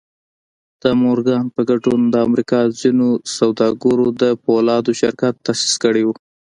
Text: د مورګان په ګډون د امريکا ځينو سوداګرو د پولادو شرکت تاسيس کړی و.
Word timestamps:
د 0.81 0.83
مورګان 1.01 1.45
په 1.55 1.61
ګډون 1.69 2.01
د 2.13 2.15
امريکا 2.27 2.61
ځينو 2.79 3.09
سوداګرو 3.37 4.07
د 4.21 4.23
پولادو 4.43 4.91
شرکت 5.01 5.33
تاسيس 5.45 5.73
کړی 5.83 6.03
و. 6.05 6.09